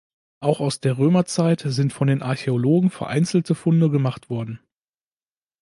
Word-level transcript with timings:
Auch 0.39 0.61
aus 0.61 0.79
der 0.79 0.97
Römerzeit 0.97 1.61
sind 1.63 1.93
von 1.93 2.07
den 2.07 2.23
Archäologen 2.23 2.89
vereinzelte 2.89 3.53
Funde 3.53 3.91
gemacht 3.91 4.31
worden. 4.31 4.59